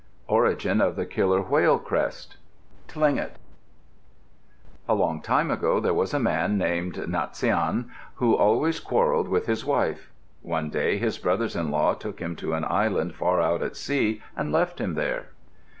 [0.27, 2.37] ORIGIN OF THE KILLER WHALE CREST
[2.87, 3.35] Tlingit
[4.89, 9.63] A long time ago there was a man named Natsiane who always quarrelled with his
[9.63, 10.09] wife.
[10.41, 14.23] One day his brothers in law took him to an island far out at sea
[14.35, 15.27] and left him there.